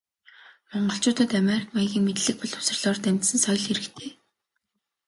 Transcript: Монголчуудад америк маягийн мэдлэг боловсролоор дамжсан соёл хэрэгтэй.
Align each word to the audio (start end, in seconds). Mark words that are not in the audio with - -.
Монголчуудад 0.73 1.31
америк 1.41 1.67
маягийн 1.75 2.05
мэдлэг 2.05 2.35
боловсролоор 2.39 2.97
дамжсан 3.01 3.39
соёл 3.41 3.63
хэрэгтэй. 3.65 4.09